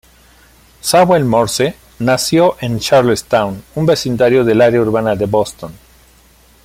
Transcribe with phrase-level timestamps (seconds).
[0.81, 5.69] Samuel Morse nació en Charlestown, un vecindario del área urbana de Boston.